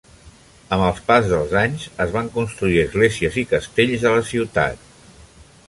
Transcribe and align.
Amb 0.77 0.85
el 0.85 1.01
pas 1.09 1.27
dels 1.33 1.51
anys, 1.61 1.85
es 2.05 2.15
van 2.15 2.31
construir 2.37 2.81
esglésies 2.85 3.39
i 3.45 3.47
castells 3.53 4.09
a 4.09 4.15
la 4.17 4.25
ciutat. 4.31 4.93